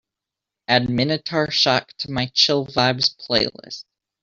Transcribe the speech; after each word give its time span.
add 0.67 0.89
Minotaur 0.89 1.51
Shock 1.51 1.93
to 1.99 2.09
my 2.09 2.25
Chill 2.33 2.65
Vibes 2.65 3.15
playlist 3.23 3.83